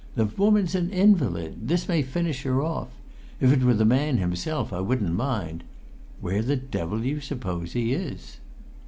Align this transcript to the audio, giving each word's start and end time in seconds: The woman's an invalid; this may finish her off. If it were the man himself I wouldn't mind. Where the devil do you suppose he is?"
The 0.15 0.25
woman's 0.25 0.73
an 0.73 0.89
invalid; 0.89 1.67
this 1.67 1.87
may 1.87 2.01
finish 2.01 2.41
her 2.41 2.59
off. 2.63 2.87
If 3.39 3.53
it 3.53 3.61
were 3.61 3.75
the 3.75 3.85
man 3.85 4.17
himself 4.17 4.73
I 4.73 4.79
wouldn't 4.79 5.13
mind. 5.13 5.63
Where 6.21 6.41
the 6.41 6.55
devil 6.57 6.97
do 6.97 7.07
you 7.07 7.19
suppose 7.21 7.73
he 7.73 7.91
is?" 7.93 8.37